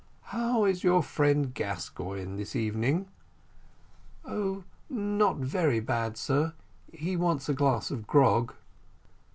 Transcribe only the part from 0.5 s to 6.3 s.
is your friend Gascoigne this evening?" "Oh, not very bad,